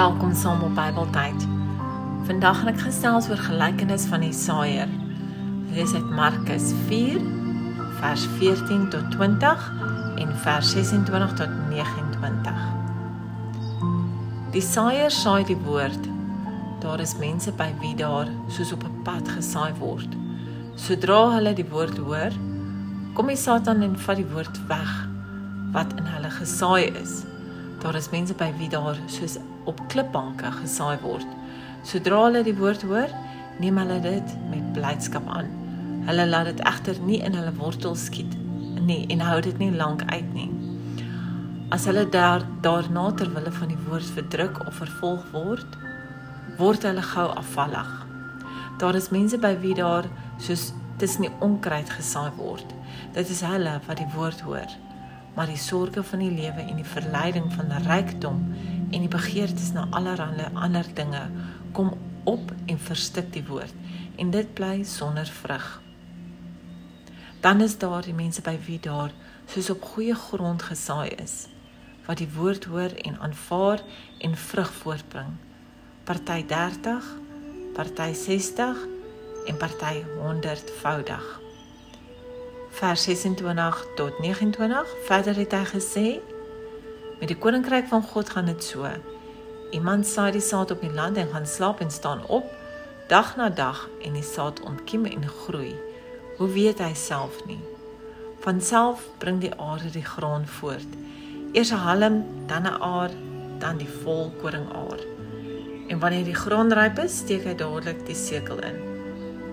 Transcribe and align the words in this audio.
Welkom 0.00 0.34
saam 0.34 0.62
op 0.62 0.74
Bybeltyd. 0.74 1.42
Vandag 2.24 2.56
gaan 2.58 2.70
ek 2.70 2.78
gesels 2.80 3.26
oor 3.28 3.40
gelykenis 3.44 4.06
van 4.08 4.22
die 4.24 4.32
saaier. 4.32 4.88
Is 5.76 5.92
uit 5.92 6.06
Markus 6.16 6.70
4 6.86 7.18
vers 7.98 8.24
14 8.38 8.86
tot 8.94 9.10
20 9.12 9.66
en 10.22 10.32
vers 10.46 10.70
26 10.72 11.34
tot 11.42 11.52
29. 11.68 12.62
Die 14.56 14.64
saaier 14.64 15.12
saai 15.12 15.44
die 15.50 15.58
woord. 15.66 16.08
Daar 16.80 17.04
is 17.04 17.12
mense 17.20 17.52
by 17.60 17.68
wie 17.84 17.92
daar 18.00 18.32
soos 18.48 18.72
op 18.72 18.88
'n 18.88 19.02
pad 19.04 19.28
gesaai 19.28 19.74
word. 19.84 20.16
Sodra 20.80 21.20
hulle 21.36 21.52
die 21.52 21.68
woord 21.68 21.98
hoor, 21.98 22.32
kom 23.12 23.26
die 23.26 23.36
Satan 23.36 23.82
en 23.82 23.98
vat 23.98 24.16
die 24.16 24.30
woord 24.32 24.66
weg 24.72 25.08
wat 25.76 25.92
in 25.98 26.08
hulle 26.16 26.30
gesaai 26.40 26.88
is. 27.04 27.20
Daar 27.80 27.94
is 27.94 28.10
mense 28.10 28.34
by 28.34 28.52
wie 28.56 28.68
daar 28.68 28.96
soos 29.06 29.36
op 29.70 29.80
klipbanke 29.92 30.50
gesaai 30.60 30.98
word. 31.04 31.26
Sodra 31.86 32.24
hulle 32.26 32.42
die 32.46 32.56
woord 32.58 32.82
hoor, 32.88 33.12
neem 33.62 33.78
hulle 33.80 33.98
dit 34.04 34.34
met 34.50 34.72
blydskap 34.76 35.28
aan. 35.30 35.48
Hulle 36.08 36.26
laat 36.28 36.50
dit 36.50 36.62
egter 36.68 36.98
nie 37.06 37.20
in 37.24 37.36
hulle 37.36 37.52
wortels 37.60 38.08
skiet 38.10 38.36
nie 38.80 39.04
en 39.12 39.20
hou 39.22 39.38
dit 39.44 39.58
nie 39.60 39.70
lank 39.76 40.02
uit 40.08 40.28
nie. 40.34 40.48
As 41.70 41.84
hulle 41.86 42.06
daar 42.10 42.42
daarna 42.64 43.10
ter 43.14 43.30
wille 43.34 43.52
van 43.54 43.70
die 43.70 43.80
woord 43.86 44.12
verdruk 44.16 44.62
of 44.66 44.80
vervolg 44.80 45.26
word, 45.34 45.78
word 46.58 46.86
hulle 46.88 47.04
gou 47.12 47.28
afvallig. 47.42 47.90
Daar 48.82 48.96
is 48.98 49.10
mense 49.14 49.38
by 49.38 49.54
wie 49.62 49.76
daar 49.78 50.08
soos 50.40 50.70
tussen 50.98 51.28
die 51.28 51.34
onkruid 51.44 51.92
gesaai 51.92 52.32
word. 52.40 52.76
Dit 53.14 53.30
is 53.30 53.44
hulle 53.46 53.78
wat 53.86 54.00
die 54.00 54.08
woord 54.16 54.40
hoor 54.48 54.78
maar 55.34 55.46
die 55.46 55.58
sorges 55.58 56.06
van 56.06 56.22
die 56.24 56.32
lewe 56.34 56.64
en 56.66 56.76
die 56.76 56.86
verleiding 56.86 57.46
van 57.54 57.70
rykdom 57.86 58.42
en 58.90 59.04
die 59.04 59.10
begeertes 59.12 59.72
na 59.72 59.86
allerlei 59.90 60.48
ander 60.54 60.86
dinge 60.94 61.22
kom 61.72 61.92
op 62.24 62.52
en 62.66 62.78
verstik 62.78 63.32
die 63.32 63.44
woord 63.46 63.74
en 64.16 64.30
dit 64.30 64.54
bly 64.54 64.82
sonder 64.84 65.26
vrug. 65.26 65.80
Dan 67.40 67.60
is 67.60 67.78
daar 67.78 68.04
die 68.04 68.14
mense 68.14 68.42
by 68.44 68.58
wie 68.66 68.80
daar 68.80 69.14
soos 69.48 69.70
op 69.70 69.84
goeie 69.94 70.14
grond 70.14 70.62
gesaai 70.62 71.10
is 71.22 71.46
wat 72.06 72.18
die 72.18 72.30
woord 72.34 72.64
hoor 72.64 72.90
en 73.06 73.20
aanvaar 73.20 73.82
en 74.18 74.36
vrug 74.36 74.72
voortbring. 74.72 75.36
Party 76.04 76.42
30, 76.46 77.12
party 77.76 78.10
60 78.24 78.82
en 79.46 79.56
party 79.56 80.02
100voudig 80.18 81.38
vers 82.70 83.02
26 83.02 83.86
tot 83.94 84.18
29. 84.18 84.86
Verder 85.04 85.36
het 85.36 85.52
hy 85.52 85.64
gesê: 85.64 86.06
Met 87.20 87.28
die 87.28 87.38
koninkryk 87.38 87.86
van 87.90 88.02
God 88.02 88.30
gaan 88.32 88.48
dit 88.48 88.64
so. 88.64 88.88
Iemand 89.76 90.06
saai 90.06 90.32
die 90.32 90.40
saad 90.40 90.70
op 90.72 90.80
die 90.80 90.92
land 90.92 91.20
en 91.20 91.28
gaan 91.34 91.46
slaap 91.46 91.80
en 91.84 91.90
staan 91.90 92.24
op 92.26 92.48
dag 93.10 93.34
na 93.36 93.48
dag 93.50 93.88
en 94.06 94.14
die 94.16 94.24
saad 94.24 94.60
ontkiem 94.64 95.04
en 95.04 95.28
groei. 95.28 95.74
Hoe 96.38 96.48
weet 96.48 96.78
hy 96.80 96.94
self 96.94 97.42
nie? 97.46 97.60
Van 98.40 98.60
self 98.64 99.02
bring 99.18 99.40
die 99.42 99.52
aarde 99.60 99.90
die 99.92 100.04
graan 100.06 100.46
voort. 100.46 100.98
Eers 101.52 101.72
'n 101.72 101.82
halm, 101.86 102.24
dan 102.46 102.62
'n 102.66 102.80
aar, 102.80 103.10
dan 103.58 103.76
die 103.76 103.92
vol 104.02 104.32
koringaar. 104.40 105.00
En 105.88 105.98
wanneer 105.98 106.24
die 106.24 106.40
graan 106.44 106.72
ryp 106.72 106.98
is, 106.98 107.18
steek 107.18 107.44
hy 107.44 107.54
dadelik 107.54 108.06
die 108.06 108.14
sekel 108.14 108.58
in 108.58 108.88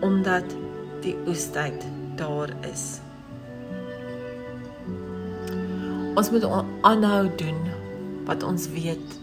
omdat 0.00 0.44
die 1.00 1.16
oestyd 1.26 1.84
daar 2.16 2.50
is. 2.72 3.00
Ons 6.14 6.30
moet 6.30 6.44
aanhou 6.80 7.28
doen 7.36 7.58
wat 8.24 8.42
ons 8.42 8.68
weet 8.70 9.18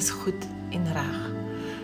is 0.00 0.10
goed 0.10 0.46
en 0.72 0.86
reg 0.92 1.18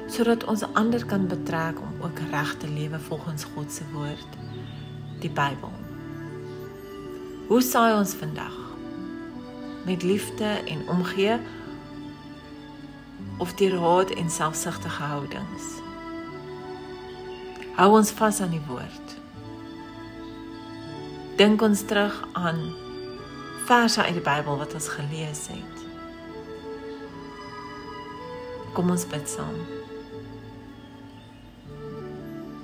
sodat 0.08 0.44
ons 0.48 0.64
ander 0.72 1.04
kan 1.04 1.26
betrek 1.28 1.76
om 1.84 2.06
ook 2.06 2.20
reg 2.30 2.54
te 2.56 2.68
lewe 2.68 2.98
volgens 2.98 3.44
God 3.44 3.72
se 3.72 3.84
woord 3.92 4.38
die 5.20 5.28
Bybel. 5.28 5.72
Hoe 7.48 7.60
saai 7.60 7.92
ons 7.98 8.14
vandag? 8.16 8.56
Met 9.84 10.02
liefde 10.02 10.44
en 10.64 10.88
omgee 10.88 11.36
of 13.38 13.52
deur 13.60 13.76
haat 13.84 14.10
en 14.16 14.30
selfsugtige 14.30 15.02
houdings? 15.02 15.68
Hou 17.76 17.92
ons 18.00 18.10
vas 18.10 18.40
aan 18.40 18.56
die 18.56 18.64
woord. 18.66 19.16
Dink 21.36 21.62
ons 21.62 21.84
terug 21.84 22.16
aan 22.32 22.64
verse 23.68 24.02
uit 24.02 24.14
die 24.16 24.24
Bybel 24.24 24.56
wat 24.56 24.72
ons 24.74 24.88
gelees 24.88 25.42
het. 25.52 25.82
Kom 28.72 28.88
ons 28.90 29.04
bid 29.10 29.28
saam. 29.28 29.58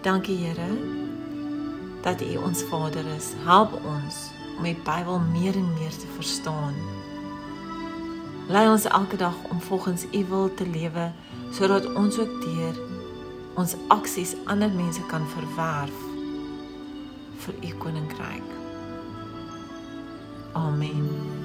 Dankie 0.05 0.37
Here 0.41 0.71
dat 2.05 2.25
U 2.25 2.37
ons 2.45 2.65
Vader 2.71 3.05
is. 3.17 3.33
Help 3.45 3.77
ons 3.85 4.23
om 4.57 4.65
die 4.65 4.77
Bybel 4.87 5.21
meer 5.33 5.57
en 5.61 5.69
meer 5.77 5.93
te 5.93 6.09
verstaan. 6.17 6.77
Lei 8.49 8.65
ons 8.69 8.89
elke 8.89 9.21
dag 9.21 9.37
om 9.53 9.61
volgens 9.61 10.09
U 10.13 10.25
wil 10.33 10.51
te 10.55 10.69
lewe 10.69 11.11
sodat 11.53 11.87
ons 11.95 12.19
ook 12.19 12.41
deur 12.49 12.81
ons 13.61 13.77
aksies 13.93 14.35
ander 14.49 14.73
mense 14.73 15.05
kan 15.13 15.29
verwerf 15.37 16.05
vir 17.45 17.61
U 17.61 17.79
koninkryk. 17.85 18.64
Amen. 20.55 21.44